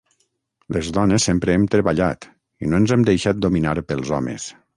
[0.77, 2.27] Les dones sempre hem treballat
[2.65, 4.51] i no ens hem deixat dominar pels homes.